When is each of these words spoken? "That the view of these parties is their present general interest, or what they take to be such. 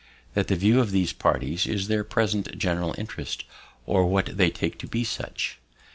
"That 0.33 0.47
the 0.47 0.55
view 0.55 0.79
of 0.79 0.89
these 0.89 1.13
parties 1.13 1.67
is 1.67 1.87
their 1.87 2.03
present 2.03 2.57
general 2.57 2.95
interest, 2.97 3.43
or 3.85 4.07
what 4.07 4.35
they 4.35 4.49
take 4.49 4.79
to 4.79 4.87
be 4.87 5.03
such. 5.03 5.59